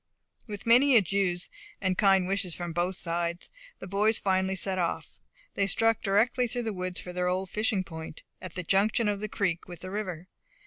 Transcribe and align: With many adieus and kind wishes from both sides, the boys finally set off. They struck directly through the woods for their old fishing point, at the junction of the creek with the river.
With 0.47 0.65
many 0.65 0.95
adieus 0.97 1.47
and 1.79 1.95
kind 1.95 2.25
wishes 2.25 2.55
from 2.55 2.73
both 2.73 2.95
sides, 2.95 3.51
the 3.77 3.85
boys 3.85 4.17
finally 4.17 4.55
set 4.55 4.79
off. 4.79 5.11
They 5.53 5.67
struck 5.67 6.01
directly 6.01 6.47
through 6.47 6.63
the 6.63 6.73
woods 6.73 6.99
for 6.99 7.13
their 7.13 7.27
old 7.27 7.51
fishing 7.51 7.83
point, 7.83 8.23
at 8.41 8.55
the 8.55 8.63
junction 8.63 9.07
of 9.07 9.19
the 9.21 9.29
creek 9.29 9.67
with 9.67 9.81
the 9.81 9.91
river. 9.91 10.27